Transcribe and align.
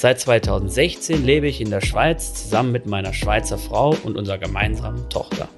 Seit 0.00 0.20
2016 0.20 1.24
lebe 1.24 1.48
ich 1.48 1.60
in 1.60 1.70
der 1.70 1.80
Schweiz 1.80 2.32
zusammen 2.32 2.70
mit 2.70 2.86
meiner 2.86 3.12
Schweizer 3.12 3.58
Frau 3.58 3.96
und 4.04 4.16
unserer 4.16 4.38
gemeinsamen 4.38 5.08
Tochter. 5.08 5.48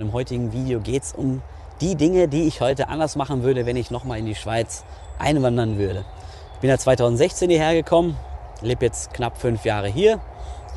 Im 0.00 0.12
heutigen 0.12 0.52
Video 0.52 0.80
geht 0.80 1.04
es 1.04 1.12
um 1.12 1.42
die 1.80 1.94
Dinge, 1.94 2.26
die 2.26 2.48
ich 2.48 2.60
heute 2.60 2.88
anders 2.88 3.14
machen 3.14 3.44
würde, 3.44 3.66
wenn 3.66 3.76
ich 3.76 3.92
nochmal 3.92 4.18
in 4.18 4.26
die 4.26 4.34
Schweiz 4.34 4.84
einwandern 5.20 5.78
würde. 5.78 6.04
Ich 6.54 6.58
bin 6.58 6.70
ja 6.70 6.76
2016 6.76 7.50
hierher 7.50 7.74
gekommen, 7.74 8.16
lebe 8.60 8.84
jetzt 8.84 9.14
knapp 9.14 9.38
fünf 9.38 9.64
Jahre 9.64 9.86
hier 9.86 10.18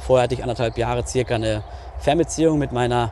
Vorher 0.06 0.26
hatte 0.26 0.36
ich 0.36 0.44
anderthalb 0.44 0.78
Jahre 0.78 1.08
circa 1.08 1.34
eine 1.34 1.64
Fernbeziehung 1.98 2.60
mit 2.60 2.72
meiner 2.72 3.12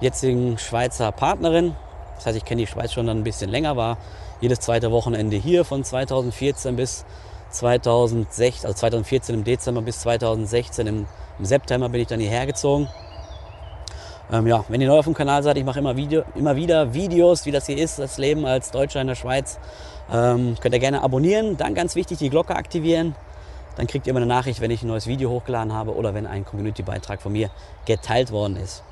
jetzigen 0.00 0.58
Schweizer 0.58 1.12
Partnerin. 1.12 1.76
Das 2.16 2.26
heißt, 2.26 2.36
ich 2.36 2.44
kenne 2.44 2.62
die 2.62 2.66
Schweiz 2.66 2.92
schon 2.92 3.06
dann 3.06 3.18
ein 3.18 3.24
bisschen 3.24 3.50
länger, 3.50 3.76
war 3.76 3.98
jedes 4.40 4.60
zweite 4.60 4.90
Wochenende 4.90 5.36
hier 5.36 5.64
von 5.64 5.84
2014 5.84 6.76
bis 6.76 7.04
2016, 7.50 8.66
also 8.66 8.78
2014 8.78 9.34
im 9.34 9.44
Dezember 9.44 9.82
bis 9.82 10.00
2016 10.00 10.86
im, 10.86 11.06
im 11.38 11.44
September 11.44 11.88
bin 11.88 12.00
ich 12.00 12.08
dann 12.08 12.20
hierher 12.20 12.46
gezogen. 12.46 12.88
Ähm, 14.32 14.46
ja, 14.46 14.64
wenn 14.68 14.80
ihr 14.80 14.88
neu 14.88 14.98
auf 14.98 15.04
dem 15.04 15.14
Kanal 15.14 15.42
seid, 15.42 15.58
ich 15.58 15.64
mache 15.64 15.78
immer, 15.78 15.96
Video, 15.96 16.24
immer 16.34 16.56
wieder 16.56 16.94
Videos, 16.94 17.44
wie 17.46 17.52
das 17.52 17.66
hier 17.66 17.76
ist, 17.76 17.98
das 17.98 18.18
Leben 18.18 18.46
als 18.46 18.70
Deutscher 18.70 19.00
in 19.00 19.06
der 19.06 19.14
Schweiz. 19.14 19.58
Ähm, 20.12 20.56
könnt 20.60 20.74
ihr 20.74 20.80
gerne 20.80 21.02
abonnieren, 21.02 21.56
dann 21.56 21.74
ganz 21.74 21.94
wichtig 21.94 22.18
die 22.18 22.30
Glocke 22.30 22.56
aktivieren, 22.56 23.14
dann 23.76 23.86
kriegt 23.86 24.06
ihr 24.06 24.10
immer 24.10 24.20
eine 24.20 24.26
Nachricht, 24.26 24.60
wenn 24.60 24.70
ich 24.70 24.82
ein 24.82 24.88
neues 24.88 25.06
Video 25.06 25.30
hochgeladen 25.30 25.72
habe 25.72 25.94
oder 25.94 26.14
wenn 26.14 26.26
ein 26.26 26.44
Community-Beitrag 26.44 27.20
von 27.20 27.32
mir 27.32 27.50
geteilt 27.86 28.32
worden 28.32 28.56
ist. 28.56 28.82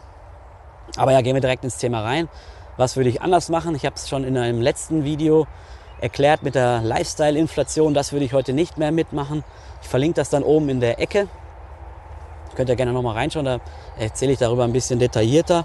Aber 0.96 1.12
ja, 1.12 1.20
gehen 1.20 1.34
wir 1.34 1.40
direkt 1.40 1.64
ins 1.64 1.78
Thema 1.78 2.02
rein. 2.02 2.28
Was 2.76 2.96
würde 2.96 3.10
ich 3.10 3.20
anders 3.20 3.50
machen? 3.50 3.74
Ich 3.74 3.84
habe 3.84 3.96
es 3.96 4.08
schon 4.08 4.24
in 4.24 4.36
einem 4.38 4.62
letzten 4.62 5.04
Video 5.04 5.46
erklärt 6.00 6.42
mit 6.42 6.54
der 6.54 6.80
Lifestyle-Inflation. 6.80 7.92
Das 7.92 8.12
würde 8.12 8.24
ich 8.24 8.32
heute 8.32 8.54
nicht 8.54 8.78
mehr 8.78 8.92
mitmachen. 8.92 9.44
Ich 9.82 9.88
verlinke 9.88 10.16
das 10.16 10.30
dann 10.30 10.42
oben 10.42 10.68
in 10.70 10.80
der 10.80 10.98
Ecke. 10.98 11.28
Könnt 12.54 12.70
ihr 12.70 12.76
gerne 12.76 12.92
nochmal 12.92 13.14
reinschauen, 13.14 13.44
da 13.44 13.60
erzähle 13.98 14.32
ich 14.32 14.38
darüber 14.38 14.64
ein 14.64 14.72
bisschen 14.72 14.98
detaillierter. 14.98 15.64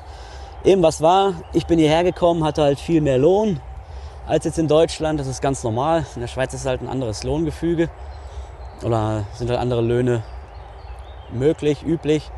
Eben 0.64 0.83
was 0.83 1.02
war, 1.02 1.33
ich 1.53 1.66
bin 1.66 1.80
hierher 1.80 2.03
gekommen, 2.03 2.44
hatte 2.44 2.64
halt 2.64 2.80
viel 2.80 3.02
mehr 3.02 3.17
Lohn 3.17 3.61
als 4.25 4.45
jetzt 4.45 4.58
in 4.58 4.67
Deutschland. 4.67 5.19
Das 5.19 5.27
ist 5.27 5.42
ganz 5.42 5.64
normal. 5.64 6.05
In 6.16 6.21
der 6.21 6.27
Schweiz 6.27 6.53
ist 6.53 6.66
halt 6.66 6.81
ein 6.81 6.89
anderes 6.89 7.23
Lohngefüge 7.23 7.89
oder 8.83 9.23
sind 9.33 9.49
halt 9.49 9.59
andere 9.59 9.81
Löhne 9.81 10.23
möglich, 11.31 11.83
üblich. 11.83 12.30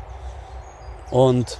Und 1.10 1.58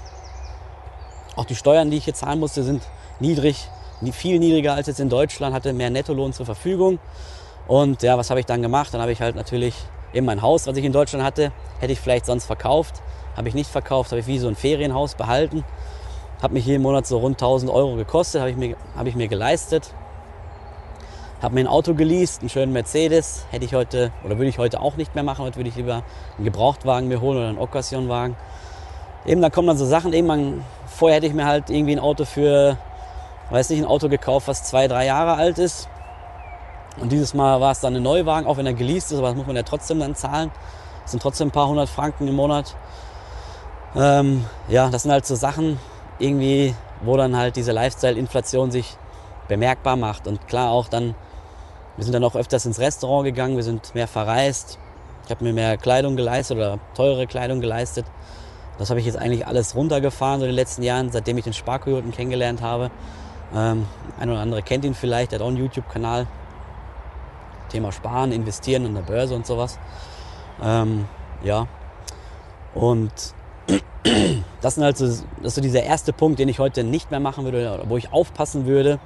auch 1.37 1.45
die 1.45 1.57
Steuern, 1.57 1.91
die 1.91 1.97
ich 1.97 2.05
hier 2.05 2.15
zahlen 2.15 2.41
musste, 2.41 2.63
sind 2.63 2.83
niedrig, 3.21 3.69
viel 4.13 4.39
niedriger 4.39 4.75
als 4.75 4.87
jetzt 4.87 5.01
in 5.01 5.09
Deutschland, 5.09 5.55
hatte 5.55 5.73
mehr 5.73 5.91
Nettolohn 5.91 6.33
zur 6.33 6.47
Verfügung. 6.47 6.99
Und 7.67 8.03
ja, 8.03 8.19
was 8.19 8.31
habe 8.31 8.41
ich 8.41 8.47
dann 8.47 8.63
gemacht? 8.63 8.93
Dann 8.93 9.01
habe 9.01 9.13
ich 9.13 9.21
halt 9.21 9.37
natürlich 9.37 9.75
eben 10.13 10.27
mein 10.27 10.43
Haus, 10.43 10.67
was 10.67 10.77
ich 10.77 10.85
in 10.85 10.93
Deutschland 10.93 11.25
hatte, 11.25 11.53
hätte 11.79 11.93
ich 11.93 12.01
vielleicht 12.01 12.27
sonst 12.27 12.47
verkauft. 12.47 13.03
Habe 13.37 13.49
ich 13.49 13.55
nicht 13.55 13.71
verkauft, 13.71 14.11
habe 14.11 14.21
ich 14.21 14.27
wie 14.27 14.39
so 14.39 14.49
ein 14.49 14.57
Ferienhaus 14.57 15.15
behalten. 15.15 15.65
Hat 16.43 16.53
mich 16.53 16.67
jeden 16.67 16.83
Monat 16.83 17.07
so 17.07 17.19
rund 17.19 17.37
1000 17.37 17.71
Euro 17.71 17.97
gekostet, 17.97 18.41
habe 18.41 18.51
ich, 18.51 18.57
mir, 18.57 18.77
habe 18.97 19.09
ich 19.09 19.15
mir 19.15 19.29
geleistet. 19.29 19.95
Habe 21.43 21.55
mir 21.55 21.61
ein 21.61 21.67
Auto 21.69 21.95
geleast, 21.95 22.41
einen 22.41 22.51
schönen 22.51 22.73
Mercedes. 22.73 23.47
Hätte 23.51 23.65
ich 23.65 23.75
heute, 23.75 24.13
oder 24.25 24.37
würde 24.37 24.49
ich 24.49 24.59
heute 24.59 24.81
auch 24.81 24.97
nicht 24.97 25.15
mehr 25.15 25.25
machen. 25.25 25.45
Heute 25.45 25.57
würde 25.57 25.71
ich 25.71 25.77
lieber 25.77 26.03
einen 26.37 26.45
Gebrauchtwagen 26.45 27.09
mir 27.09 27.21
holen 27.21 27.39
oder 27.39 27.49
einen 27.49 27.59
Occasionwagen. 27.59 28.37
Eben, 29.25 29.41
da 29.41 29.49
kommen 29.49 29.69
dann 29.69 29.79
so 29.79 29.87
Sachen. 29.87 30.13
Irgendwann, 30.13 30.65
vorher 30.87 31.17
hätte 31.17 31.27
ich 31.27 31.35
mir 31.35 31.47
halt 31.47 31.71
irgendwie 31.71 31.93
ein 31.93 31.99
Auto 31.99 32.25
für, 32.27 32.77
weiß 33.51 33.71
nicht, 33.71 33.81
ein 33.81 33.87
Auto 33.87 34.09
gekauft, 34.09 34.49
was 34.49 34.65
zwei, 34.65 34.89
drei 34.89 35.07
Jahre 35.07 35.35
alt 35.35 35.59
ist. 35.59 35.89
Und 37.01 37.13
dieses 37.13 37.35
Mal 37.35 37.61
war 37.61 37.73
es 37.73 37.81
dann 37.81 37.95
ein 37.95 38.03
Neuwagen, 38.03 38.47
auch 38.47 38.57
wenn 38.57 38.67
er 38.67 38.75
geleast 38.75 39.13
ist, 39.13 39.19
aber 39.19 39.29
das 39.29 39.37
muss 39.37 39.47
man 39.47 39.57
ja 39.57 39.63
trotzdem 39.63 40.01
dann 40.01 40.15
zahlen. 40.15 40.51
Das 41.03 41.13
sind 41.13 41.23
trotzdem 41.23 41.49
ein 41.49 41.53
paar 41.53 41.69
hundert 41.69 41.89
Franken 41.89 42.29
im 42.29 42.35
Monat. 42.35 42.77
Ähm, 43.97 44.45
ja, 44.69 44.89
das 44.91 45.03
sind 45.03 45.13
halt 45.13 45.27
so 45.27 45.35
Sachen, 45.35 45.79
irgendwie, 46.19 46.75
wo 47.03 47.17
dann 47.17 47.37
halt 47.37 47.57
diese 47.57 47.73
Lifestyle-Inflation 47.73 48.71
sich 48.71 48.97
bemerkbar 49.49 49.97
macht. 49.97 50.27
Und 50.27 50.47
klar 50.47 50.71
auch 50.71 50.89
dann 50.89 51.15
wir 52.01 52.05
sind 52.05 52.15
dann 52.15 52.25
auch 52.25 52.35
öfters 52.35 52.65
ins 52.65 52.79
Restaurant 52.79 53.27
gegangen, 53.27 53.57
wir 53.57 53.63
sind 53.63 53.95
mehr 53.95 54.09
verreist. 54.09 54.79
Ich 55.27 55.31
habe 55.31 55.45
mir 55.45 55.53
mehr 55.53 55.77
Kleidung 55.77 56.17
geleistet 56.17 56.57
oder 56.57 56.79
teure 56.95 57.27
Kleidung 57.27 57.61
geleistet. 57.61 58.07
Das 58.79 58.89
habe 58.89 59.01
ich 59.01 59.07
jetzt 59.07 59.19
eigentlich 59.19 59.47
alles 59.47 59.75
runtergefahren 59.75 60.41
so 60.41 60.47
in 60.47 60.53
den 60.53 60.57
letzten 60.57 60.83
Jahren, 60.83 61.11
seitdem 61.11 61.37
ich 61.37 61.45
den 61.45 61.53
Sparkoyoten 61.53 62.11
kennengelernt 62.11 62.63
habe. 62.63 62.91
Ähm, 63.55 63.87
ein 64.19 64.31
oder 64.31 64.41
andere 64.41 64.63
kennt 64.63 64.85
ihn 64.85 64.95
vielleicht, 64.95 65.33
der 65.33 65.39
hat 65.39 65.45
auch 65.45 65.49
einen 65.49 65.59
YouTube-Kanal. 65.59 66.27
Thema 67.71 67.93
Sparen, 67.93 68.33
Investieren 68.33 68.85
an 68.85 68.95
der 68.95 69.03
Börse 69.03 69.35
und 69.35 69.47
sowas. 69.47 69.79
Ähm, 70.63 71.07
ja. 71.43 71.67
Und 72.75 73.13
das, 74.61 74.75
sind 74.75 74.85
halt 74.85 74.97
so, 74.97 75.07
das 75.07 75.25
ist 75.43 75.55
so 75.55 75.61
dieser 75.61 75.83
erste 75.83 76.13
Punkt, 76.13 76.39
den 76.39 76.49
ich 76.49 76.59
heute 76.59 76.85
nicht 76.85 77.11
mehr 77.11 77.21
machen 77.21 77.45
würde 77.45 77.73
oder 77.73 77.89
wo 77.89 77.97
ich 77.97 78.13
aufpassen 78.13 78.67
würde, 78.67 78.99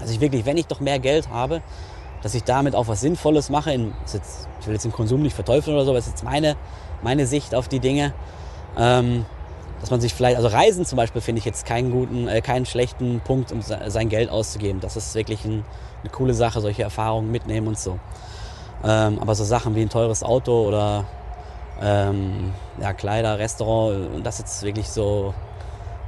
dass 0.00 0.10
ich 0.10 0.20
wirklich, 0.20 0.46
wenn 0.46 0.56
ich 0.56 0.66
doch 0.66 0.80
mehr 0.80 0.98
Geld 0.98 1.28
habe, 1.30 1.62
dass 2.22 2.34
ich 2.34 2.44
damit 2.44 2.74
auch 2.74 2.88
was 2.88 3.00
Sinnvolles 3.00 3.50
mache. 3.50 3.72
In, 3.72 3.92
jetzt, 4.12 4.48
ich 4.60 4.66
will 4.66 4.74
jetzt 4.74 4.84
den 4.84 4.92
Konsum 4.92 5.22
nicht 5.22 5.34
verteufeln 5.34 5.76
oder 5.76 5.84
so, 5.84 5.90
aber 5.90 5.98
das 5.98 6.06
ist 6.06 6.14
jetzt 6.14 6.24
meine, 6.24 6.56
meine 7.02 7.26
Sicht 7.26 7.54
auf 7.54 7.68
die 7.68 7.80
Dinge. 7.80 8.12
Ähm, 8.76 9.26
dass 9.86 9.92
man 9.92 10.00
sich 10.00 10.14
vielleicht, 10.14 10.36
also 10.36 10.48
Reisen 10.48 10.84
zum 10.84 10.96
Beispiel 10.96 11.20
finde 11.20 11.38
ich 11.38 11.44
jetzt 11.44 11.64
keinen 11.64 11.92
guten, 11.92 12.26
äh, 12.26 12.40
keinen 12.40 12.66
schlechten 12.66 13.20
Punkt, 13.20 13.52
um 13.52 13.62
sein 13.62 14.08
Geld 14.08 14.30
auszugeben. 14.30 14.80
Das 14.80 14.96
ist 14.96 15.14
wirklich 15.14 15.44
ein, 15.44 15.64
eine 16.02 16.10
coole 16.10 16.34
Sache, 16.34 16.60
solche 16.60 16.82
Erfahrungen 16.82 17.30
mitnehmen 17.30 17.68
und 17.68 17.78
so. 17.78 18.00
Ähm, 18.82 19.20
aber 19.20 19.36
so 19.36 19.44
Sachen 19.44 19.76
wie 19.76 19.82
ein 19.82 19.88
teures 19.88 20.24
Auto 20.24 20.66
oder 20.66 21.04
ähm, 21.80 22.52
ja, 22.80 22.94
Kleider, 22.94 23.38
Restaurant, 23.38 24.12
und 24.12 24.26
das 24.26 24.40
jetzt 24.40 24.64
wirklich 24.64 24.88
so, 24.88 25.34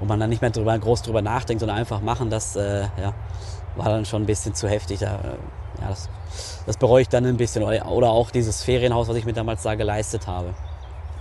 wo 0.00 0.06
man 0.06 0.18
dann 0.18 0.30
nicht 0.30 0.42
mehr 0.42 0.50
drüber, 0.50 0.76
groß 0.76 1.02
drüber 1.02 1.22
nachdenkt, 1.22 1.60
sondern 1.60 1.78
einfach 1.78 2.00
machen, 2.00 2.30
das, 2.30 2.56
äh, 2.56 2.80
ja, 3.00 3.14
war 3.76 3.90
dann 3.90 4.04
schon 4.06 4.24
ein 4.24 4.26
bisschen 4.26 4.56
zu 4.56 4.68
heftig. 4.68 4.98
Da, 4.98 5.14
äh, 5.14 5.82
ja, 5.82 5.88
das, 5.88 6.08
das 6.66 6.76
bereue 6.78 7.02
ich 7.02 7.08
dann 7.08 7.24
ein 7.26 7.36
bisschen. 7.36 7.62
Oder 7.62 8.10
auch 8.10 8.32
dieses 8.32 8.64
Ferienhaus, 8.64 9.06
was 9.06 9.14
ich 9.14 9.24
mir 9.24 9.34
damals 9.34 9.62
da 9.62 9.76
geleistet 9.76 10.26
habe. 10.26 10.52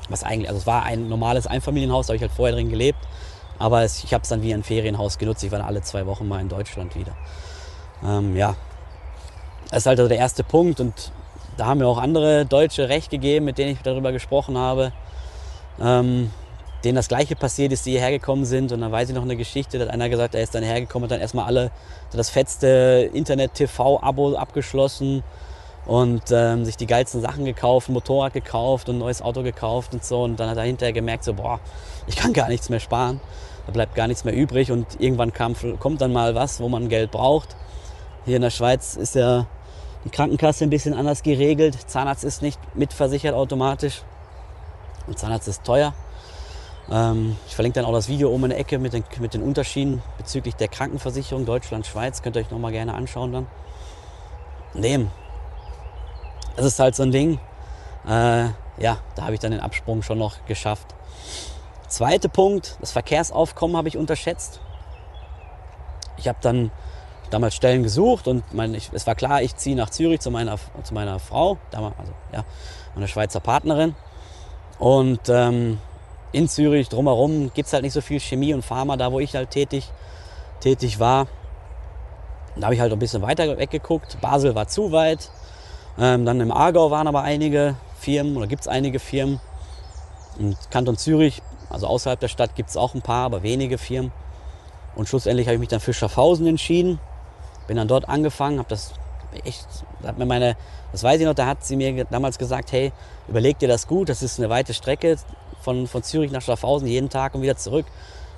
Was 0.09 0.23
eigentlich, 0.23 0.49
also 0.49 0.59
es 0.59 0.67
war 0.67 0.83
ein 0.83 1.09
normales 1.09 1.47
Einfamilienhaus, 1.47 2.07
da 2.07 2.11
habe 2.11 2.17
ich 2.17 2.21
halt 2.21 2.31
vorher 2.31 2.55
drin 2.55 2.69
gelebt. 2.69 2.99
Aber 3.59 3.83
es, 3.83 4.03
ich 4.03 4.13
habe 4.13 4.21
es 4.21 4.29
dann 4.29 4.41
wie 4.41 4.53
ein 4.53 4.63
Ferienhaus 4.63 5.17
genutzt. 5.17 5.43
Ich 5.43 5.51
war 5.51 5.65
alle 5.65 5.81
zwei 5.81 6.05
Wochen 6.05 6.27
mal 6.27 6.39
in 6.41 6.49
Deutschland 6.49 6.95
wieder. 6.95 7.13
Ähm, 8.05 8.35
ja, 8.35 8.55
das 9.69 9.79
ist 9.79 9.85
halt 9.87 9.99
also 9.99 10.07
der 10.07 10.19
erste 10.19 10.43
Punkt. 10.43 10.79
Und 10.79 11.11
da 11.57 11.65
haben 11.65 11.79
mir 11.79 11.87
auch 11.87 11.97
andere 11.97 12.45
Deutsche 12.45 12.89
recht 12.89 13.09
gegeben, 13.09 13.45
mit 13.45 13.57
denen 13.57 13.71
ich 13.71 13.81
darüber 13.81 14.11
gesprochen 14.11 14.57
habe. 14.57 14.93
Ähm, 15.81 16.31
denen 16.83 16.95
das 16.95 17.07
Gleiche 17.07 17.35
passiert 17.35 17.71
ist, 17.71 17.85
die 17.85 17.91
hierher 17.91 18.11
gekommen 18.11 18.45
sind. 18.45 18.71
Und 18.71 18.81
dann 18.81 18.91
weiß 18.91 19.09
ich 19.09 19.15
noch 19.15 19.23
eine 19.23 19.35
Geschichte, 19.35 19.79
da 19.79 19.85
hat 19.85 19.93
einer 19.93 20.09
gesagt, 20.09 20.35
er 20.35 20.43
ist 20.43 20.53
dann 20.53 20.63
hergekommen 20.63 21.05
und 21.05 21.11
dann 21.11 21.19
erstmal 21.19 21.45
alle 21.45 21.71
das 22.11 22.29
fetzte 22.29 23.09
Internet-TV-Abo 23.13 24.35
abgeschlossen 24.35 25.23
und 25.87 26.23
ähm, 26.31 26.65
sich 26.65 26.75
die 26.75 26.85
geilsten 26.85 27.21
Sachen 27.21 27.45
gekauft, 27.45 27.87
Motorrad 27.87 28.33
gekauft 28.33 28.89
und 28.89 28.97
ein 28.97 28.99
neues 28.99 29.21
Auto 29.21 29.41
gekauft 29.41 29.93
und 29.93 30.03
so. 30.03 30.23
Und 30.23 30.37
dann 30.37 30.49
hat 30.49 30.57
er 30.57 30.63
hinterher 30.63 30.93
gemerkt, 30.93 31.23
so, 31.23 31.33
boah, 31.33 31.59
ich 32.07 32.17
kann 32.17 32.33
gar 32.33 32.49
nichts 32.49 32.69
mehr 32.69 32.81
sparen. 32.81 33.21
Da 33.65 33.71
bleibt 33.71 33.95
gar 33.95 34.07
nichts 34.07 34.25
mehr 34.25 34.33
übrig 34.33 34.71
und 34.71 34.99
irgendwann 34.99 35.33
kam, 35.33 35.55
kommt 35.79 36.01
dann 36.01 36.11
mal 36.11 36.35
was, 36.35 36.59
wo 36.59 36.67
man 36.67 36.89
Geld 36.89 37.11
braucht. 37.11 37.55
Hier 38.25 38.35
in 38.35 38.41
der 38.41 38.49
Schweiz 38.49 38.95
ist 38.95 39.15
ja 39.15 39.47
die 40.03 40.09
Krankenkasse 40.09 40.65
ein 40.65 40.69
bisschen 40.69 40.93
anders 40.93 41.23
geregelt. 41.23 41.77
Zahnarzt 41.87 42.25
ist 42.25 42.41
nicht 42.41 42.59
mitversichert 42.75 43.33
automatisch. 43.33 44.03
Und 45.07 45.17
Zahnarzt 45.17 45.47
ist 45.47 45.63
teuer. 45.63 45.93
Ähm, 46.91 47.37
ich 47.47 47.55
verlinke 47.55 47.79
dann 47.79 47.85
auch 47.85 47.93
das 47.93 48.09
Video 48.09 48.29
oben 48.29 48.45
in 48.45 48.49
der 48.49 48.59
Ecke 48.59 48.77
mit 48.77 48.91
den, 48.91 49.05
mit 49.19 49.33
den 49.33 49.41
Unterschieden 49.41 50.01
bezüglich 50.17 50.55
der 50.55 50.67
Krankenversicherung 50.67 51.45
Deutschland, 51.45 51.85
Schweiz. 51.85 52.21
Könnt 52.21 52.35
ihr 52.35 52.41
euch 52.41 52.51
nochmal 52.51 52.73
gerne 52.73 52.93
anschauen 52.93 53.31
dann. 53.31 53.47
Dem. 54.73 55.09
Das 56.57 56.65
ist 56.65 56.79
halt 56.79 56.95
so 56.95 57.03
ein 57.03 57.11
Ding. 57.11 57.39
Äh, 58.07 58.45
ja, 58.79 58.97
da 59.15 59.23
habe 59.23 59.35
ich 59.35 59.39
dann 59.39 59.51
den 59.51 59.61
Absprung 59.61 60.01
schon 60.01 60.17
noch 60.17 60.45
geschafft. 60.47 60.95
Zweiter 61.87 62.29
Punkt, 62.29 62.77
das 62.81 62.91
Verkehrsaufkommen 62.91 63.77
habe 63.77 63.87
ich 63.87 63.95
unterschätzt. 63.95 64.59
Ich 66.17 66.27
habe 66.27 66.39
dann 66.41 66.71
damals 67.29 67.55
Stellen 67.55 67.83
gesucht 67.83 68.27
und 68.27 68.53
mein, 68.53 68.73
ich, 68.73 68.89
es 68.91 69.05
war 69.05 69.13
klar, 69.13 69.41
ich 69.43 69.55
ziehe 69.55 69.75
nach 69.75 69.91
Zürich 69.91 70.19
zu 70.19 70.31
meiner, 70.31 70.57
zu 70.83 70.93
meiner 70.93 71.19
Frau. 71.19 71.59
Damals, 71.69 71.95
also, 71.99 72.11
ja, 72.33 72.43
meine 72.95 73.07
Schweizer 73.07 73.39
Partnerin. 73.39 73.95
Und 74.79 75.29
ähm, 75.29 75.79
in 76.31 76.47
Zürich 76.49 76.89
drumherum 76.89 77.51
gibt 77.53 77.67
es 77.67 77.73
halt 77.73 77.83
nicht 77.83 77.93
so 77.93 78.01
viel 78.01 78.19
Chemie 78.19 78.53
und 78.53 78.65
Pharma, 78.65 78.97
da 78.97 79.11
wo 79.11 79.19
ich 79.19 79.35
halt 79.35 79.51
tätig, 79.51 79.91
tätig 80.59 80.99
war. 80.99 81.27
Da 82.55 82.65
habe 82.65 82.73
ich 82.73 82.81
halt 82.81 82.91
ein 82.91 82.99
bisschen 82.99 83.21
weiter 83.21 83.57
weggeguckt. 83.59 84.19
Basel 84.21 84.55
war 84.55 84.67
zu 84.67 84.91
weit. 84.91 85.29
Ähm, 85.99 86.25
dann 86.25 86.39
im 86.39 86.51
Aargau 86.51 86.91
waren 86.91 87.07
aber 87.07 87.23
einige 87.23 87.75
Firmen 87.99 88.37
oder 88.37 88.47
gibt 88.47 88.61
es 88.61 88.67
einige 88.67 88.99
Firmen. 88.99 89.39
Im 90.39 90.55
Kanton 90.69 90.97
Zürich, 90.97 91.41
also 91.69 91.87
außerhalb 91.87 92.19
der 92.19 92.27
Stadt, 92.27 92.55
gibt 92.55 92.69
es 92.69 92.77
auch 92.77 92.93
ein 92.93 93.01
paar, 93.01 93.25
aber 93.25 93.43
wenige 93.43 93.77
Firmen. 93.77 94.11
Und 94.95 95.09
schlussendlich 95.09 95.47
habe 95.47 95.55
ich 95.55 95.59
mich 95.59 95.69
dann 95.69 95.79
für 95.79 95.93
Schaffhausen 95.93 96.45
entschieden. 96.47 96.99
Bin 97.67 97.77
dann 97.77 97.87
dort 97.87 98.07
angefangen, 98.07 98.59
habe 98.59 98.69
das 98.69 98.93
echt, 99.43 99.67
hat 100.03 100.17
mir 100.17 100.25
meine, 100.25 100.55
das 100.91 101.03
weiß 101.03 101.19
ich 101.19 101.25
noch, 101.25 101.33
da 101.33 101.47
hat 101.47 101.65
sie 101.65 101.75
mir 101.75 102.05
damals 102.05 102.37
gesagt, 102.37 102.71
hey, 102.71 102.91
überleg 103.27 103.59
dir 103.59 103.67
das 103.67 103.87
gut, 103.87 104.09
das 104.09 104.23
ist 104.23 104.39
eine 104.39 104.49
weite 104.49 104.73
Strecke 104.73 105.17
von, 105.61 105.87
von 105.87 106.03
Zürich 106.03 106.31
nach 106.31 106.41
Schaffhausen, 106.41 106.87
jeden 106.87 107.09
Tag 107.09 107.35
und 107.35 107.41
wieder 107.41 107.57
zurück. 107.57 107.85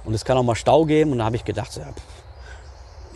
Und 0.05 0.13
es 0.13 0.25
kann 0.25 0.37
auch 0.37 0.43
mal 0.43 0.55
Stau 0.55 0.85
geben. 0.85 1.11
Und 1.11 1.19
da 1.19 1.25
habe 1.25 1.35
ich 1.35 1.45
gedacht, 1.45 1.75
ja, 1.75 1.83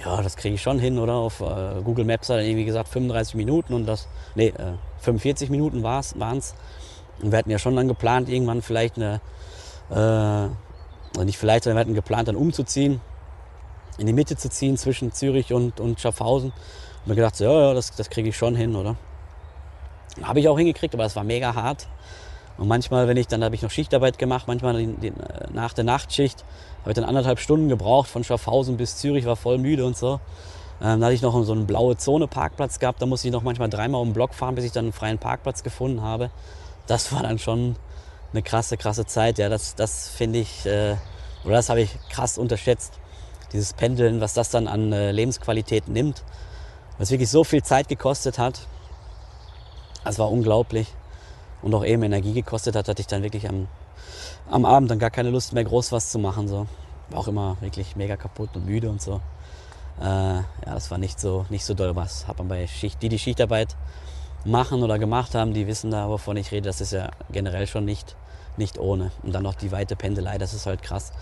ja 0.04 0.22
das 0.22 0.36
kriege 0.36 0.56
ich 0.56 0.62
schon 0.62 0.80
hin, 0.80 1.00
oder? 1.00 1.14
Auf 1.14 1.42
äh, 1.42 1.82
Google 1.84 2.06
Maps 2.06 2.30
hat 2.30 2.38
er 2.38 2.44
irgendwie 2.44 2.66
gesagt 2.66 2.90
35 2.90 3.36
Minuten 3.36 3.74
und 3.74 3.86
das, 3.86 4.08
nee, 4.36 4.48
äh, 4.48 4.74
45 5.00 5.50
Minuten 5.50 5.84
waren 5.84 6.38
es. 6.38 6.56
Und 7.22 7.32
wir 7.32 7.38
hatten 7.38 7.50
ja 7.50 7.60
schon 7.60 7.76
dann 7.76 7.88
geplant, 7.88 8.30
irgendwann 8.30 8.62
vielleicht 8.62 8.98
eine, 8.98 9.22
äh, 9.92 11.24
nicht 11.24 11.38
vielleicht, 11.38 11.64
sondern 11.64 11.78
wir 11.78 11.82
hatten 11.82 11.94
geplant, 11.94 12.28
dann 12.28 12.36
umzuziehen, 12.36 13.02
in 13.98 14.08
die 14.08 14.14
Mitte 14.14 14.36
zu 14.36 14.50
ziehen 14.50 14.78
zwischen 14.78 15.12
Zürich 15.12 15.54
und, 15.54 15.80
und 15.80 16.00
Schaffhausen. 16.00 16.52
Und 16.52 17.08
mir 17.08 17.16
gedacht, 17.16 17.36
so, 17.36 17.46
ja, 17.46 17.68
ja, 17.68 17.74
das, 17.74 17.92
das 17.92 18.10
kriege 18.10 18.30
ich 18.30 18.38
schon 18.38 18.56
hin, 18.56 18.76
oder? 18.76 18.96
Habe 20.22 20.40
ich 20.40 20.48
auch 20.48 20.58
hingekriegt, 20.58 20.94
aber 20.94 21.06
es 21.06 21.16
war 21.16 21.24
mega 21.24 21.54
hart. 21.54 21.88
Und 22.58 22.68
manchmal, 22.68 23.08
wenn 23.08 23.18
ich 23.18 23.28
dann, 23.28 23.44
habe 23.44 23.56
ich 23.56 23.62
noch 23.62 23.72
Schichtarbeit 23.72 24.18
gemacht, 24.20 24.48
manchmal 24.48 24.78
die, 24.78 24.94
die, 24.94 25.14
nach 25.54 25.74
der 25.74 25.84
Nachtschicht 25.84 26.44
habe 26.82 26.92
ich 26.92 26.96
dann 26.96 27.06
anderthalb 27.06 27.40
Stunden 27.40 27.70
gebraucht 27.70 28.10
von 28.10 28.24
Schaffhausen 28.24 28.78
bis 28.78 28.98
Zürich, 28.98 29.26
war 29.26 29.36
voll 29.36 29.58
müde 29.58 29.86
und 29.86 29.98
so. 29.98 30.20
Ähm, 30.82 31.00
da 31.00 31.08
hatte 31.08 31.16
ich 31.16 31.22
noch 31.22 31.42
so 31.44 31.54
einen 31.54 31.66
blaue 31.66 31.98
Zone 31.98 32.28
Parkplatz 32.28 32.80
gehabt, 32.80 33.02
da 33.02 33.06
musste 33.06 33.28
ich 33.28 33.34
noch 33.34 33.44
manchmal 33.44 33.70
dreimal 33.70 34.02
um 34.02 34.10
den 34.10 34.14
Block 34.14 34.34
fahren, 34.34 34.56
bis 34.56 34.66
ich 34.66 34.72
dann 34.72 34.86
einen 34.86 34.94
freien 34.94 35.18
Parkplatz 35.18 35.64
gefunden 35.64 36.02
habe. 36.02 36.30
Das 36.86 37.12
war 37.12 37.24
dann 37.24 37.40
schon 37.40 37.76
eine 38.34 38.44
krasse, 38.44 38.78
krasse 38.78 39.06
Zeit. 39.06 39.38
Ja, 39.38 39.50
das, 39.50 39.76
das 39.76 40.10
finde 40.10 40.40
ich, 40.40 40.66
äh, 40.66 40.96
oder 41.46 41.56
das 41.56 41.70
habe 41.70 41.82
ich 41.82 41.98
krass 42.10 42.38
unterschätzt. 42.38 43.00
Dieses 43.52 43.74
Pendeln, 43.74 44.20
was 44.22 44.34
das 44.34 44.50
dann 44.50 44.68
an 44.68 44.92
äh, 44.92 45.12
Lebensqualität 45.12 45.88
nimmt, 45.88 46.24
was 46.98 47.12
wirklich 47.12 47.30
so 47.30 47.44
viel 47.44 47.64
Zeit 47.64 47.88
gekostet 47.88 48.38
hat. 48.38 48.68
Das 50.04 50.20
war 50.20 50.30
unglaublich 50.30 50.88
und 51.64 51.74
auch 51.74 51.86
eben 51.86 52.04
Energie 52.04 52.34
gekostet 52.34 52.76
hat, 52.76 52.88
hatte 52.88 53.02
ich 53.02 53.08
dann 53.08 53.24
wirklich 53.24 53.50
am, 53.50 53.68
am 54.52 54.66
Abend 54.66 54.92
dann 54.92 55.00
gar 55.00 55.10
keine 55.10 55.30
Lust 55.30 55.54
mehr, 55.54 55.64
groß 55.64 55.92
was 55.92 56.12
zu 56.12 56.20
machen. 56.20 56.48
So. 56.48 56.68
War 57.10 57.20
auch 57.20 57.28
immer 57.28 57.58
wirklich 57.62 57.96
mega 57.96 58.18
kaputt 58.18 58.50
und 58.56 58.66
müde 58.66 58.90
und 58.90 59.02
so. 59.02 59.22
Äh, 60.02 60.06
ja, 60.06 60.44
das 60.66 60.92
war 60.92 60.98
nicht 60.98 61.20
so, 61.20 61.46
nicht 61.50 61.66
so 61.66 61.74
doll 61.74 61.96
was. 61.96 62.28
Hat 62.28 62.38
man 62.38 62.50
bei 62.50 62.68
Schicht, 62.68 63.02
die 63.02 63.10
die 63.10 63.20
Schichtarbeit 63.20 63.76
machen 64.46 64.84
oder 64.84 65.00
gemacht 65.00 65.36
haben, 65.36 65.54
die 65.54 65.66
wissen 65.68 65.90
da, 65.90 66.10
wovon 66.10 66.36
ich 66.38 66.52
rede. 66.52 66.68
Das 66.68 66.82
ist 66.82 66.92
ja 66.92 67.12
generell 67.32 67.66
schon 67.66 67.86
nicht, 67.86 68.16
nicht 68.58 68.78
ohne. 68.78 69.12
Und 69.24 69.34
dann 69.34 69.44
noch 69.44 69.56
die 69.56 69.72
weite 69.72 69.96
Pendelei, 69.96 70.38
das 70.38 70.54
ist 70.54 70.66
halt 70.66 70.84
krass. 70.84 71.14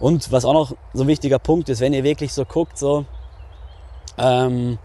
Und 0.00 0.32
was 0.32 0.44
auch 0.44 0.54
noch 0.54 0.72
so 0.94 1.02
ein 1.02 1.08
wichtiger 1.08 1.38
Punkt 1.38 1.68
ist, 1.68 1.80
wenn 1.80 1.92
ihr 1.92 2.04
wirklich 2.04 2.32
so 2.32 2.44
guckt, 2.44 2.78
so, 2.78 3.04
ähm, 4.16 4.78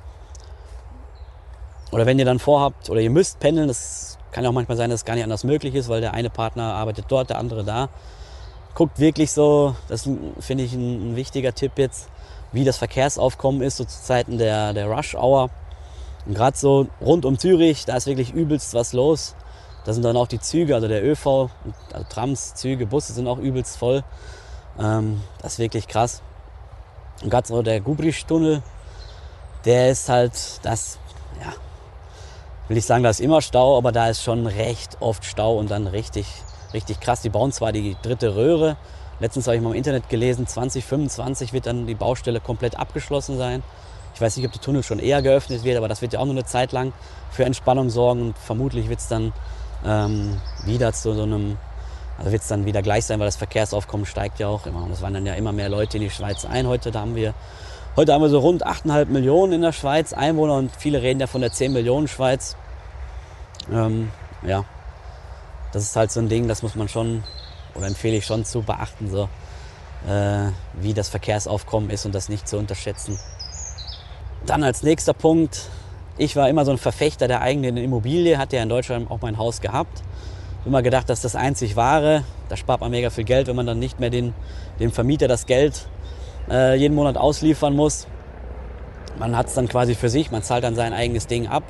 oder 1.92 2.06
wenn 2.06 2.20
ihr 2.20 2.26
dann 2.26 2.38
vorhabt 2.38 2.90
oder 2.90 3.00
ihr 3.00 3.10
müsst 3.10 3.40
pendeln, 3.40 3.68
das 3.68 4.19
kann 4.32 4.44
ja 4.44 4.50
auch 4.50 4.54
manchmal 4.54 4.78
sein, 4.78 4.90
dass 4.90 5.02
es 5.02 5.06
gar 5.06 5.16
nicht 5.16 5.24
anders 5.24 5.44
möglich 5.44 5.76
ist, 5.76 5.90
weil 5.90 6.02
der 6.02 6.14
eine 6.14 6.30
Partner 6.30 6.74
arbeitet 6.74 7.06
dort, 7.10 7.30
der 7.30 7.38
andere 7.38 7.64
da. 7.64 7.90
Guckt 8.76 9.00
wirklich 9.00 9.32
so, 9.32 9.76
das 9.88 10.08
finde 10.40 10.64
ich 10.64 10.74
ein, 10.74 11.12
ein, 11.12 11.16
wichtiger 11.16 11.54
Tipp 11.54 11.74
jetzt, 11.78 12.10
wie 12.52 12.64
das 12.64 12.78
Verkehrsaufkommen 12.78 13.62
ist, 13.62 13.78
so 13.78 13.84
zu 13.84 14.02
Zeiten 14.02 14.38
der, 14.38 14.74
der 14.74 14.88
Rush-Hour. 14.88 15.50
Und 16.26 16.34
gerade 16.36 16.58
so 16.58 16.88
rund 17.02 17.26
um 17.26 17.40
Zürich, 17.40 17.86
da 17.86 17.96
ist 17.96 18.08
wirklich 18.08 18.34
übelst 18.34 18.74
was 18.74 18.94
los. 18.94 19.36
Da 19.86 19.94
sind 19.94 20.04
dann 20.04 20.18
auch 20.18 20.28
die 20.28 20.40
Züge, 20.40 20.76
also 20.76 20.88
der 20.88 21.04
ÖV, 21.04 21.50
also 21.94 22.06
Trams, 22.10 22.54
Züge, 22.56 22.86
Busse 22.86 23.14
sind 23.14 23.28
auch 23.28 23.40
übelst 23.40 23.78
voll. 23.78 24.04
Ähm, 24.80 25.22
das 25.42 25.54
ist 25.54 25.60
wirklich 25.60 25.88
krass. 25.88 26.22
Und 27.24 27.30
gerade 27.30 27.48
so 27.48 27.62
der 27.62 27.82
Gubrisch-Tunnel, 27.82 28.62
der 29.66 29.90
ist 29.90 30.10
halt, 30.10 30.34
das 30.64 31.00
will 32.70 32.78
ich 32.78 32.86
sagen, 32.86 33.04
da 33.04 33.10
ist 33.10 33.20
immer 33.20 33.42
Stau, 33.42 33.78
aber 33.78 33.92
da 33.92 34.10
ist 34.10 34.24
schon 34.24 34.48
recht 34.48 34.98
oft 35.02 35.26
Stau 35.26 35.58
und 35.58 35.70
dann 35.72 35.88
richtig, 35.88 36.28
richtig 36.74 37.00
krass. 37.00 37.22
Die 37.22 37.30
bauen 37.30 37.52
zwar 37.52 37.72
die 37.72 37.98
dritte 38.02 38.36
Röhre. 38.36 38.78
Letztens 39.20 39.48
habe 39.48 39.58
ich 39.58 39.62
mal 39.62 39.72
im 39.72 39.76
Internet 39.76 40.08
gelesen, 40.08 40.48
2025 40.48 41.52
wird 41.52 41.66
dann 41.66 41.88
die 41.88 41.96
Baustelle 41.96 42.40
komplett 42.40 42.80
abgeschlossen 42.80 43.38
sein. 43.38 43.64
Ich 44.14 44.22
weiß 44.22 44.38
nicht, 44.38 44.46
ob 44.46 44.54
der 44.54 44.62
Tunnel 44.62 44.84
schon 44.84 45.00
eher 45.00 45.22
geöffnet 45.22 45.64
wird, 45.64 45.78
aber 45.78 45.88
das 45.88 46.02
wird 46.02 46.14
ja 46.14 46.20
auch 46.20 46.26
nur 46.26 46.36
eine 46.36 46.46
Zeit 46.46 46.72
lang 46.72 46.94
für 47.32 47.44
Entspannung 47.44 47.90
sorgen 47.90 48.22
und 48.22 48.38
vermutlich 48.38 48.88
wird 48.88 49.00
es 49.00 49.08
dann 49.08 49.34
ähm, 49.86 50.38
wieder 50.64 50.94
zu 50.94 51.14
so 51.14 51.24
einem, 51.24 51.58
also 52.18 52.32
wird 52.32 52.44
es 52.44 52.48
dann 52.48 52.66
wieder 52.66 52.82
gleich 52.82 53.06
sein, 53.06 53.20
weil 53.20 53.28
das 53.28 53.36
Verkehrsaufkommen 53.36 54.06
steigt 54.06 54.40
ja 54.40 54.48
auch 54.48 54.66
immer. 54.66 54.84
Und 54.84 54.92
es 54.92 55.02
wandern 55.02 55.26
ja 55.26 55.34
immer 55.34 55.52
mehr 55.52 55.70
Leute 55.70 55.98
in 55.98 56.04
die 56.04 56.10
Schweiz 56.10 56.46
ein. 56.46 56.68
Heute 56.68 56.92
da 56.92 57.02
haben 57.02 57.16
wir 57.16 57.34
Heute 58.00 58.14
haben 58.14 58.22
wir 58.22 58.30
so 58.30 58.40
rund 58.40 58.66
8,5 58.66 59.08
Millionen 59.08 59.52
in 59.52 59.62
der 59.62 59.74
Schweiz 59.74 60.14
Einwohner 60.14 60.56
und 60.56 60.72
viele 60.74 61.02
reden 61.02 61.20
ja 61.20 61.28
von 61.28 61.42
der 61.42 61.52
10 61.52 61.74
Millionen 61.74 62.08
Schweiz. 62.08 62.56
Ähm, 63.70 64.10
ja, 64.42 64.64
das 65.74 65.84
ist 65.84 65.98
halt 65.98 66.10
so 66.10 66.22
ein 66.22 66.30
Ding, 66.30 66.48
das 66.48 66.64
muss 66.64 66.76
man 66.76 66.88
schon 66.88 67.26
oder 67.76 67.88
empfehle 67.88 68.16
ich 68.16 68.26
schon 68.26 68.46
zu 68.46 68.62
beachten, 68.62 69.10
so 69.10 69.28
äh, 70.08 70.50
wie 70.82 70.94
das 70.94 71.10
Verkehrsaufkommen 71.10 71.90
ist 71.90 72.06
und 72.06 72.16
das 72.16 72.30
nicht 72.30 72.48
zu 72.48 72.58
unterschätzen. 72.58 73.20
Dann 74.46 74.64
als 74.64 74.82
nächster 74.82 75.14
Punkt, 75.14 75.64
ich 76.18 76.38
war 76.38 76.48
immer 76.48 76.64
so 76.64 76.72
ein 76.72 76.78
Verfechter 76.78 77.28
der 77.28 77.42
eigenen 77.42 77.76
Immobilie, 77.76 78.38
hatte 78.38 78.56
ja 78.56 78.64
in 78.64 78.70
Deutschland 78.70 79.12
auch 79.12 79.20
mein 79.22 79.38
Haus 79.38 79.60
gehabt. 79.60 80.04
Immer 80.64 80.84
gedacht, 80.84 81.10
dass 81.10 81.20
das 81.20 81.36
einzig 81.36 81.76
wahre, 81.76 82.24
da 82.48 82.56
spart 82.56 82.80
man 82.80 82.92
mega 82.92 83.10
viel 83.10 83.26
Geld, 83.26 83.48
wenn 83.48 83.58
man 83.58 83.66
dann 83.66 83.80
nicht 83.80 84.00
mehr 84.00 84.10
den, 84.10 84.34
dem 84.80 84.94
Vermieter 84.94 85.28
das 85.28 85.48
Geld 85.48 85.90
äh, 86.50 86.76
jeden 86.76 86.96
Monat 86.96 87.18
ausliefern 87.18 87.76
muss. 87.76 88.08
Man 89.18 89.36
hat 89.36 89.48
es 89.48 89.54
dann 89.54 89.68
quasi 89.68 89.96
für 89.96 90.10
sich, 90.10 90.32
man 90.32 90.44
zahlt 90.44 90.64
dann 90.64 90.76
sein 90.76 90.94
eigenes 90.94 91.28
Ding 91.28 91.48
ab. 91.48 91.64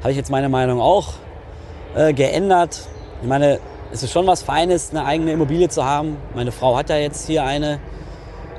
Habe 0.00 0.10
ich 0.10 0.16
jetzt 0.16 0.30
meine 0.30 0.48
Meinung 0.48 0.80
auch 0.80 1.14
äh, 1.94 2.12
geändert. 2.12 2.88
Ich 3.22 3.28
meine, 3.28 3.60
es 3.92 4.02
ist 4.02 4.12
schon 4.12 4.26
was 4.26 4.42
Feines, 4.42 4.90
eine 4.90 5.04
eigene 5.04 5.32
Immobilie 5.32 5.68
zu 5.68 5.84
haben. 5.84 6.16
Meine 6.34 6.52
Frau 6.52 6.76
hat 6.76 6.90
ja 6.90 6.96
jetzt 6.96 7.26
hier 7.26 7.44
eine 7.44 7.78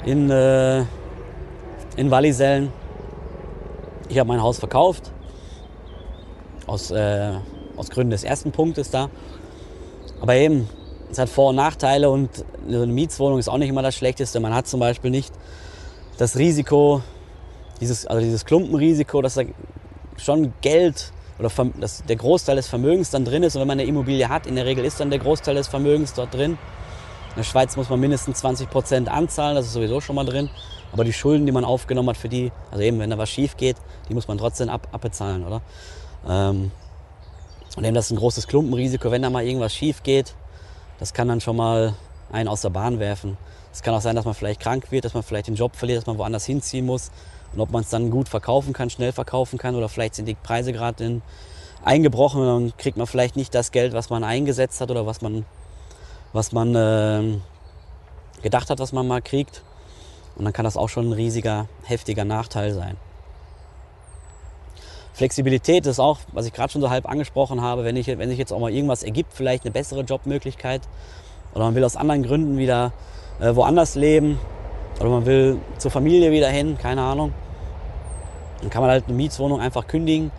in, 0.05 0.29
äh, 0.29 0.85
in 1.97 2.09
Wallisellen. 2.09 2.71
Ich 4.07 4.17
habe 4.17 4.27
mein 4.27 4.41
Haus 4.41 4.59
verkauft. 4.59 5.11
Aus, 6.67 6.89
äh, 6.89 7.33
aus 7.75 7.89
Gründen 7.89 8.11
des 8.11 8.23
ersten 8.23 8.51
Punktes 8.51 8.89
da. 8.89 9.09
Aber 10.21 10.35
eben, 10.35 10.69
es 11.11 11.19
hat 11.19 11.29
Vor- 11.29 11.49
und 11.49 11.55
Nachteile 11.55 12.09
und 12.09 12.29
eine 12.67 12.85
Mietswohnung 12.87 13.39
ist 13.39 13.47
auch 13.47 13.57
nicht 13.57 13.69
immer 13.69 13.81
das 13.81 13.95
Schlechteste. 13.95 14.39
Man 14.39 14.53
hat 14.53 14.67
zum 14.67 14.79
Beispiel 14.79 15.11
nicht 15.11 15.33
das 16.17 16.37
Risiko, 16.37 17.01
dieses, 17.81 18.05
also 18.05 18.21
dieses 18.21 18.45
Klumpenrisiko, 18.45 19.21
dass 19.21 19.35
da 19.35 19.43
schon 20.17 20.53
Geld 20.61 21.11
oder 21.37 21.51
dass 21.79 22.03
der 22.05 22.15
Großteil 22.15 22.55
des 22.55 22.67
Vermögens 22.67 23.09
dann 23.09 23.25
drin 23.25 23.43
ist. 23.43 23.55
Und 23.55 23.61
wenn 23.61 23.67
man 23.67 23.79
eine 23.79 23.87
Immobilie 23.87 24.29
hat, 24.29 24.47
in 24.47 24.55
der 24.55 24.65
Regel 24.65 24.85
ist 24.85 24.99
dann 24.99 25.09
der 25.09 25.19
Großteil 25.19 25.55
des 25.55 25.67
Vermögens 25.67 26.13
dort 26.13 26.33
drin. 26.33 26.51
In 26.51 27.37
der 27.37 27.43
Schweiz 27.43 27.75
muss 27.75 27.89
man 27.89 27.99
mindestens 27.99 28.39
20 28.39 28.69
Prozent 28.69 29.09
anzahlen, 29.09 29.55
das 29.55 29.65
ist 29.65 29.73
sowieso 29.73 29.99
schon 29.99 30.15
mal 30.15 30.25
drin. 30.25 30.49
Aber 30.93 31.03
die 31.03 31.11
Schulden, 31.11 31.45
die 31.45 31.51
man 31.51 31.65
aufgenommen 31.65 32.09
hat 32.09 32.17
für 32.17 32.29
die, 32.29 32.53
also 32.71 32.81
eben 32.81 32.99
wenn 32.99 33.09
da 33.09 33.17
was 33.17 33.29
schief 33.29 33.57
geht, 33.57 33.75
die 34.07 34.13
muss 34.13 34.29
man 34.29 34.37
trotzdem 34.37 34.69
ab, 34.69 34.87
abbezahlen, 34.93 35.45
oder? 35.45 35.61
Ähm, 36.27 36.71
und 37.75 37.83
eben 37.83 37.93
das 37.93 38.05
ist 38.05 38.11
ein 38.11 38.17
großes 38.17 38.47
Klumpenrisiko, 38.47 39.11
wenn 39.11 39.21
da 39.21 39.29
mal 39.29 39.45
irgendwas 39.45 39.73
schief 39.73 40.03
geht, 40.03 40.33
das 40.99 41.13
kann 41.13 41.27
dann 41.27 41.41
schon 41.41 41.55
mal 41.55 41.95
einen 42.31 42.47
aus 42.47 42.61
der 42.61 42.69
Bahn 42.69 42.99
werfen. 42.99 43.37
Es 43.71 43.83
kann 43.83 43.93
auch 43.93 44.01
sein, 44.01 44.15
dass 44.15 44.25
man 44.25 44.33
vielleicht 44.33 44.61
krank 44.61 44.91
wird, 44.91 45.05
dass 45.05 45.13
man 45.13 45.23
vielleicht 45.23 45.47
den 45.47 45.55
Job 45.55 45.75
verliert, 45.75 45.99
dass 45.99 46.05
man 46.05 46.17
woanders 46.17 46.45
hinziehen 46.45 46.85
muss. 46.85 47.11
Und 47.53 47.59
ob 47.59 47.71
man 47.71 47.81
es 47.83 47.89
dann 47.89 48.09
gut 48.09 48.29
verkaufen 48.29 48.73
kann, 48.73 48.89
schnell 48.89 49.11
verkaufen 49.11 49.57
kann 49.57 49.75
oder 49.75 49.89
vielleicht 49.89 50.15
sind 50.15 50.25
die 50.27 50.35
Preise 50.35 50.73
gerade 50.73 51.21
eingebrochen 51.83 52.41
und 52.41 52.47
dann 52.47 52.77
kriegt 52.77 52.97
man 52.97 53.07
vielleicht 53.07 53.35
nicht 53.35 53.53
das 53.53 53.71
Geld, 53.71 53.93
was 53.93 54.09
man 54.09 54.23
eingesetzt 54.23 54.81
hat 54.81 54.91
oder 54.91 55.05
was 55.05 55.21
man, 55.21 55.45
was 56.33 56.51
man 56.51 56.75
äh, 56.75 57.37
gedacht 58.41 58.69
hat, 58.69 58.79
was 58.79 58.91
man 58.91 59.07
mal 59.07 59.21
kriegt. 59.21 59.61
Und 60.35 60.45
dann 60.45 60.53
kann 60.53 60.65
das 60.65 60.75
auch 60.75 60.89
schon 60.89 61.09
ein 61.09 61.13
riesiger, 61.13 61.67
heftiger 61.83 62.25
Nachteil 62.25 62.73
sein. 62.73 62.97
Flexibilität 65.15 65.85
ist 65.85 65.99
auch, 65.99 66.19
was 66.33 66.45
ich 66.45 66.51
gerade 66.51 66.71
schon 66.71 66.81
so 66.81 66.89
halb 66.89 67.09
angesprochen 67.09 67.61
habe, 67.61 67.85
wenn, 67.85 67.95
ich, 67.95 68.07
wenn 68.07 68.29
sich 68.29 68.37
jetzt 68.37 68.51
auch 68.51 68.59
mal 68.59 68.71
irgendwas 68.71 69.01
ergibt, 69.01 69.31
vielleicht 69.33 69.63
eine 69.63 69.71
bessere 69.71 70.01
Jobmöglichkeit 70.01 70.81
oder 71.53 71.63
man 71.63 71.75
will 71.75 71.85
aus 71.85 71.95
anderen 71.95 72.21
Gründen 72.21 72.57
wieder 72.57 72.91
äh, 73.39 73.55
woanders 73.55 73.95
leben 73.95 74.37
oder 74.99 75.09
man 75.09 75.25
will 75.25 75.57
zur 75.77 75.89
Familie 75.89 76.31
wieder 76.31 76.49
hin, 76.49 76.77
keine 76.77 77.01
Ahnung, 77.01 77.33
dann 78.59 78.69
kann 78.69 78.81
man 78.81 78.91
halt 78.91 79.05
eine 79.07 79.15
Mietswohnung 79.15 79.61
einfach 79.61 79.87
kündigen 79.87 80.31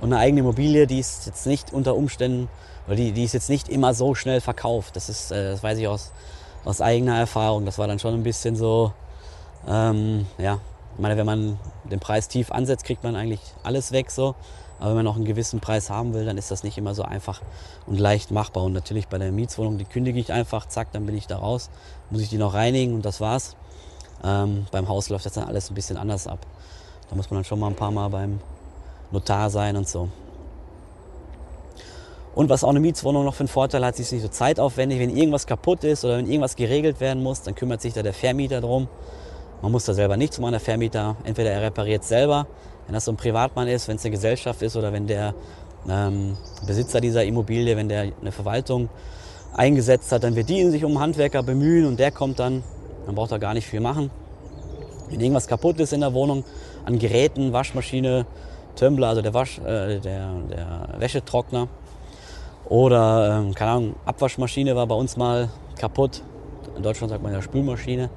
und 0.00 0.12
eine 0.12 0.22
eigene 0.22 0.40
Immobilie, 0.40 0.86
die 0.86 0.98
ist 0.98 1.26
jetzt 1.26 1.46
nicht 1.46 1.72
unter 1.72 1.94
Umständen 1.94 2.48
Weil 2.86 2.96
die, 2.96 3.12
die 3.12 3.24
ist 3.24 3.34
jetzt 3.34 3.50
nicht 3.50 3.68
immer 3.68 3.94
so 3.94 4.14
schnell 4.14 4.40
verkauft. 4.40 4.96
Das 4.96 5.08
ist, 5.08 5.30
äh, 5.30 5.52
das 5.52 5.62
weiß 5.62 5.78
ich 5.78 5.86
aus, 5.88 6.10
aus 6.64 6.80
eigener 6.80 7.18
Erfahrung. 7.18 7.64
Das 7.64 7.78
war 7.78 7.86
dann 7.86 7.98
schon 7.98 8.14
ein 8.14 8.22
bisschen 8.22 8.56
so, 8.56 8.92
ähm, 9.68 10.26
ja, 10.38 10.58
ich 10.94 11.00
meine, 11.00 11.16
wenn 11.16 11.26
man 11.26 11.58
den 11.84 12.00
Preis 12.00 12.28
tief 12.28 12.52
ansetzt, 12.52 12.84
kriegt 12.84 13.02
man 13.02 13.16
eigentlich 13.16 13.40
alles 13.62 13.92
weg 13.92 14.10
so. 14.10 14.34
Aber 14.78 14.90
wenn 14.90 14.96
man 14.96 15.04
noch 15.04 15.16
einen 15.16 15.24
gewissen 15.24 15.60
Preis 15.60 15.90
haben 15.90 16.12
will, 16.12 16.24
dann 16.24 16.36
ist 16.36 16.50
das 16.50 16.64
nicht 16.64 16.76
immer 16.76 16.94
so 16.94 17.02
einfach 17.04 17.40
und 17.86 18.00
leicht 18.00 18.32
machbar. 18.32 18.64
Und 18.64 18.72
natürlich 18.72 19.06
bei 19.06 19.16
der 19.16 19.30
Mietswohnung, 19.30 19.78
die 19.78 19.84
kündige 19.84 20.18
ich 20.18 20.32
einfach, 20.32 20.66
zack, 20.66 20.88
dann 20.92 21.06
bin 21.06 21.16
ich 21.16 21.28
da 21.28 21.38
raus, 21.38 21.70
muss 22.10 22.20
ich 22.20 22.30
die 22.30 22.38
noch 22.38 22.54
reinigen 22.54 22.94
und 22.94 23.04
das 23.04 23.20
war's. 23.20 23.56
Ähm, 24.24 24.66
beim 24.72 24.88
Haus 24.88 25.08
läuft 25.08 25.24
das 25.24 25.34
dann 25.34 25.44
alles 25.44 25.70
ein 25.70 25.74
bisschen 25.74 25.96
anders 25.96 26.26
ab. 26.26 26.40
Da 27.08 27.16
muss 27.16 27.30
man 27.30 27.38
dann 27.38 27.44
schon 27.44 27.60
mal 27.60 27.68
ein 27.68 27.76
paar 27.76 27.90
Mal 27.90 28.08
beim 28.08 28.40
Notar 29.12 29.50
sein 29.50 29.76
und 29.76 29.88
so. 29.88 30.08
Und 32.34 32.48
was 32.48 32.64
auch 32.64 32.70
eine 32.70 32.80
Mietswohnung 32.80 33.24
noch 33.24 33.34
für 33.34 33.40
einen 33.40 33.48
Vorteil 33.48 33.84
hat, 33.84 33.96
sie 33.96 34.02
ist 34.02 34.12
nicht 34.12 34.22
so 34.22 34.28
zeitaufwendig. 34.28 34.98
Wenn 34.98 35.14
irgendwas 35.14 35.46
kaputt 35.46 35.84
ist 35.84 36.04
oder 36.04 36.16
wenn 36.16 36.26
irgendwas 36.26 36.56
geregelt 36.56 36.98
werden 37.00 37.22
muss, 37.22 37.42
dann 37.42 37.54
kümmert 37.54 37.82
sich 37.82 37.92
da 37.92 38.02
der 38.02 38.14
Vermieter 38.14 38.60
drum. 38.60 38.88
Man 39.62 39.70
muss 39.72 39.84
da 39.84 39.94
selber 39.94 40.16
nichts 40.16 40.38
machen, 40.38 40.52
der 40.52 40.60
Vermieter. 40.60 41.16
Entweder 41.24 41.52
er 41.52 41.62
repariert 41.62 42.04
selber, 42.04 42.46
wenn 42.86 42.94
das 42.94 43.04
so 43.04 43.12
ein 43.12 43.16
Privatmann 43.16 43.68
ist, 43.68 43.86
wenn 43.88 43.96
es 43.96 44.04
eine 44.04 44.10
Gesellschaft 44.10 44.60
ist 44.60 44.76
oder 44.76 44.92
wenn 44.92 45.06
der 45.06 45.34
ähm, 45.88 46.36
Besitzer 46.66 47.00
dieser 47.00 47.24
Immobilie, 47.24 47.76
wenn 47.76 47.88
der 47.88 48.12
eine 48.20 48.32
Verwaltung 48.32 48.88
eingesetzt 49.54 50.10
hat, 50.10 50.24
dann 50.24 50.34
wird 50.34 50.48
die 50.48 50.68
sich 50.70 50.84
um 50.84 50.98
Handwerker 50.98 51.42
bemühen 51.42 51.86
und 51.86 52.00
der 52.00 52.10
kommt 52.10 52.38
dann, 52.40 52.64
dann 53.06 53.14
braucht 53.14 53.30
er 53.30 53.38
gar 53.38 53.54
nicht 53.54 53.66
viel 53.66 53.80
machen. 53.80 54.10
Wenn 55.10 55.20
irgendwas 55.20 55.46
kaputt 55.46 55.78
ist 55.78 55.92
in 55.92 56.00
der 56.00 56.12
Wohnung, 56.12 56.44
an 56.84 56.98
Geräten, 56.98 57.52
Waschmaschine, 57.52 58.26
Tumbler, 58.74 59.08
also 59.08 59.22
der, 59.22 59.34
Wasch, 59.34 59.58
äh, 59.58 60.00
der, 60.00 60.30
der 60.50 60.88
Wäschetrockner, 60.98 61.68
oder, 62.64 63.40
ähm, 63.40 63.54
keine 63.54 63.70
Ahnung, 63.70 63.94
Abwaschmaschine 64.06 64.74
war 64.74 64.86
bei 64.86 64.94
uns 64.94 65.16
mal 65.16 65.50
kaputt. 65.78 66.22
In 66.76 66.82
Deutschland 66.82 67.10
sagt 67.10 67.22
man 67.22 67.32
ja 67.32 67.42
Spülmaschine. 67.42 68.08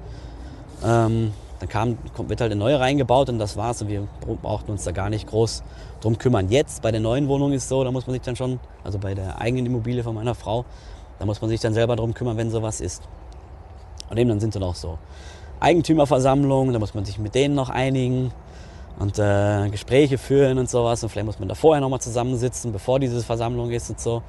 Ähm, 0.84 1.34
dann 1.60 1.70
kam, 1.70 1.98
wird 2.27 2.41
halt 2.41 2.51
eine 2.51 2.60
neue 2.60 2.79
reingebaut 2.79 3.29
und 3.29 3.39
das 3.39 3.58
war's. 3.58 3.82
Und 3.82 3.88
wir 3.88 4.08
brauchten 4.41 4.72
uns 4.72 4.84
da 4.84 4.91
gar 4.91 5.10
nicht 5.10 5.27
groß 5.27 5.63
drum 6.01 6.17
kümmern. 6.17 6.50
Jetzt 6.50 6.82
bei 6.82 6.91
der 6.91 7.00
neuen 7.00 7.27
Wohnung 7.27 7.53
ist 7.53 7.70
so, 7.70 7.84
da 7.84 7.91
muss 7.91 8.08
man 8.08 8.13
sich 8.13 8.24
dann 8.24 8.36
schon, 8.36 8.60
also 8.84 9.00
bei 9.00 9.15
der 9.15 9.39
eigenen 9.39 9.65
Immobilie 9.65 10.03
von 10.03 10.15
meiner 10.15 10.36
Frau, 10.36 10.65
da 11.20 11.25
muss 11.25 11.41
man 11.41 11.50
sich 11.50 11.62
dann 11.62 11.74
selber 11.74 11.96
drum 11.96 12.13
kümmern, 12.13 12.38
wenn 12.38 12.51
sowas 12.51 12.82
ist. 12.82 13.03
Und 14.10 14.17
eben 14.17 14.29
dann 14.29 14.39
sind 14.39 14.55
dann 14.55 14.63
auch 14.63 14.75
so 14.75 14.98
Eigentümerversammlungen, 15.60 16.74
da 16.74 16.79
muss 16.79 16.94
man 16.94 17.05
sich 17.05 17.17
mit 17.17 17.34
denen 17.34 17.55
noch 17.55 17.70
einigen 17.70 18.32
und 19.00 19.17
äh, 19.17 19.70
Gespräche 19.70 20.17
führen 20.17 20.58
und 20.58 20.70
sowas. 20.70 21.03
Und 21.03 21.10
vielleicht 21.10 21.25
muss 21.25 21.39
man 21.39 21.48
da 21.48 21.55
vorher 21.55 21.82
nochmal 21.82 22.01
zusammensitzen, 22.01 22.72
bevor 22.72 23.00
diese 23.00 23.22
Versammlung 23.24 23.72
ist 23.72 23.89
und 23.89 24.00
so. 24.00 24.22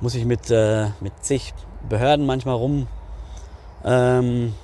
Muss 0.00 0.14
ich 0.14 0.24
mit, 0.24 0.50
äh, 0.50 0.86
mit 1.00 1.12
zig 1.20 1.54
Behörden 1.88 2.26
manchmal 2.26 2.56
rum 2.56 2.86
ähm, 3.84 4.54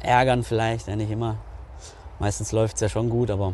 ärgern 0.00 0.42
vielleicht, 0.42 0.88
ja, 0.88 0.96
nicht 0.96 1.10
immer. 1.10 1.36
Meistens 2.18 2.52
läuft 2.52 2.76
es 2.76 2.80
ja 2.80 2.88
schon 2.88 3.10
gut, 3.10 3.30
aber 3.30 3.52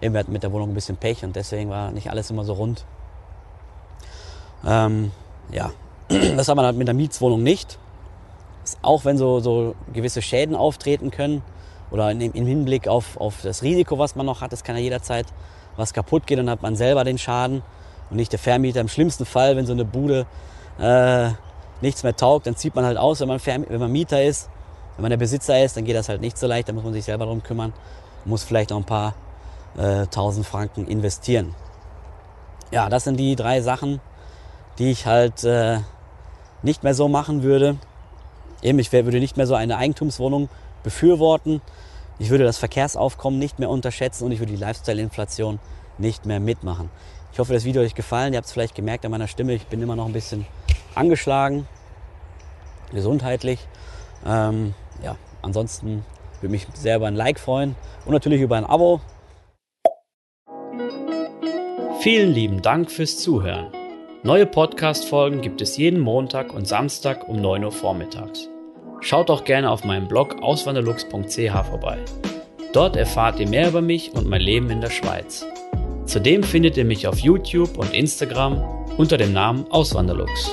eben 0.00 0.14
wir 0.14 0.20
hatten 0.20 0.32
mit 0.32 0.42
der 0.42 0.52
Wohnung 0.52 0.70
ein 0.70 0.74
bisschen 0.74 0.96
Pech 0.96 1.24
und 1.24 1.34
deswegen 1.34 1.70
war 1.70 1.90
nicht 1.90 2.10
alles 2.10 2.30
immer 2.30 2.44
so 2.44 2.52
rund. 2.54 2.84
Ähm, 4.66 5.12
ja, 5.50 5.70
das 6.08 6.48
hat 6.48 6.56
man 6.56 6.64
halt 6.64 6.76
mit 6.76 6.86
der 6.86 6.94
Mietswohnung 6.94 7.42
nicht. 7.42 7.78
Auch 8.82 9.04
wenn 9.04 9.16
so, 9.16 9.40
so 9.40 9.74
gewisse 9.92 10.20
Schäden 10.20 10.54
auftreten 10.54 11.10
können, 11.10 11.42
oder 11.90 12.10
im 12.10 12.32
Hinblick 12.46 12.88
auf, 12.88 13.16
auf 13.18 13.40
das 13.42 13.62
Risiko, 13.62 13.98
was 13.98 14.14
man 14.14 14.26
noch 14.26 14.40
hat, 14.40 14.52
es 14.52 14.64
kann 14.64 14.76
ja 14.76 14.82
jederzeit 14.82 15.26
was 15.76 15.92
kaputt 15.92 16.26
gehen, 16.26 16.38
dann 16.38 16.50
hat 16.50 16.62
man 16.62 16.76
selber 16.76 17.04
den 17.04 17.18
Schaden 17.18 17.62
und 18.10 18.16
nicht 18.16 18.32
der 18.32 18.38
Vermieter. 18.38 18.80
Im 18.80 18.88
schlimmsten 18.88 19.24
Fall, 19.24 19.56
wenn 19.56 19.64
so 19.64 19.72
eine 19.72 19.84
Bude 19.84 20.26
äh, 20.78 21.30
nichts 21.80 22.02
mehr 22.02 22.16
taugt, 22.16 22.46
dann 22.46 22.56
zieht 22.56 22.74
man 22.74 22.84
halt 22.84 22.98
aus, 22.98 23.20
wenn 23.20 23.28
man, 23.28 23.40
wenn 23.44 23.80
man 23.80 23.92
Mieter 23.92 24.22
ist. 24.22 24.50
Wenn 24.98 25.02
man 25.02 25.10
der 25.10 25.16
Besitzer 25.16 25.62
ist, 25.62 25.76
dann 25.76 25.84
geht 25.84 25.94
das 25.94 26.08
halt 26.08 26.20
nicht 26.20 26.36
so 26.36 26.48
leicht, 26.48 26.68
da 26.68 26.72
muss 26.72 26.82
man 26.82 26.92
sich 26.92 27.04
selber 27.04 27.24
darum 27.24 27.40
kümmern, 27.40 27.72
muss 28.24 28.42
vielleicht 28.42 28.70
noch 28.70 28.78
ein 28.78 28.84
paar 28.84 29.14
äh, 29.76 30.08
tausend 30.08 30.44
Franken 30.44 30.88
investieren. 30.88 31.54
Ja, 32.72 32.88
das 32.88 33.04
sind 33.04 33.16
die 33.16 33.36
drei 33.36 33.60
Sachen, 33.60 34.00
die 34.80 34.90
ich 34.90 35.06
halt 35.06 35.44
äh, 35.44 35.78
nicht 36.64 36.82
mehr 36.82 36.94
so 36.94 37.06
machen 37.06 37.44
würde. 37.44 37.76
Eben, 38.60 38.80
ich 38.80 38.92
würde 38.92 39.20
nicht 39.20 39.36
mehr 39.36 39.46
so 39.46 39.54
eine 39.54 39.76
Eigentumswohnung 39.76 40.48
befürworten. 40.82 41.62
Ich 42.18 42.30
würde 42.30 42.42
das 42.42 42.58
Verkehrsaufkommen 42.58 43.38
nicht 43.38 43.60
mehr 43.60 43.70
unterschätzen 43.70 44.24
und 44.24 44.32
ich 44.32 44.40
würde 44.40 44.52
die 44.52 44.58
Lifestyle-Inflation 44.58 45.60
nicht 45.98 46.26
mehr 46.26 46.40
mitmachen. 46.40 46.90
Ich 47.32 47.38
hoffe, 47.38 47.52
das 47.52 47.64
Video 47.64 47.82
hat 47.82 47.86
euch 47.86 47.94
gefallen. 47.94 48.32
Ihr 48.32 48.38
habt 48.38 48.48
es 48.48 48.52
vielleicht 48.52 48.74
gemerkt 48.74 49.04
an 49.04 49.12
meiner 49.12 49.28
Stimme. 49.28 49.52
Ich 49.52 49.68
bin 49.68 49.80
immer 49.80 49.94
noch 49.94 50.06
ein 50.06 50.12
bisschen 50.12 50.44
angeschlagen, 50.96 51.68
gesundheitlich. 52.90 53.60
Ähm, 54.26 54.74
ja, 55.02 55.16
ansonsten 55.42 56.04
würde 56.40 56.50
mich 56.50 56.66
sehr 56.74 56.96
über 56.96 57.06
ein 57.06 57.16
Like 57.16 57.38
freuen 57.38 57.74
und 58.04 58.12
natürlich 58.12 58.40
über 58.40 58.56
ein 58.56 58.64
Abo. 58.64 59.00
Vielen 62.00 62.32
lieben 62.32 62.62
Dank 62.62 62.90
fürs 62.90 63.18
Zuhören. 63.18 63.72
Neue 64.22 64.46
Podcast-Folgen 64.46 65.40
gibt 65.40 65.60
es 65.60 65.76
jeden 65.76 66.00
Montag 66.00 66.52
und 66.52 66.66
Samstag 66.66 67.28
um 67.28 67.40
9 67.40 67.64
Uhr 67.64 67.72
vormittags. 67.72 68.48
Schaut 69.00 69.28
doch 69.28 69.44
gerne 69.44 69.70
auf 69.70 69.84
meinem 69.84 70.08
Blog 70.08 70.42
auswanderlux.ch 70.42 71.66
vorbei. 71.68 71.98
Dort 72.72 72.96
erfahrt 72.96 73.40
ihr 73.40 73.48
mehr 73.48 73.68
über 73.68 73.80
mich 73.80 74.12
und 74.12 74.28
mein 74.28 74.40
Leben 74.40 74.70
in 74.70 74.80
der 74.80 74.90
Schweiz. 74.90 75.46
Zudem 76.04 76.42
findet 76.42 76.76
ihr 76.76 76.84
mich 76.84 77.06
auf 77.06 77.18
YouTube 77.18 77.78
und 77.78 77.94
Instagram 77.94 78.62
unter 78.96 79.16
dem 79.16 79.32
Namen 79.32 79.70
Auswanderlux. 79.70 80.50